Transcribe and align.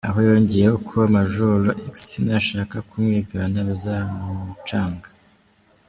Aha 0.07 0.19
yongeyeho 0.27 0.77
ko 0.87 0.95
Major 1.13 1.59
X 1.93 1.97
nashaka 2.25 2.75
kumwigana 2.89 3.57
`bizamucanga’. 3.65 5.07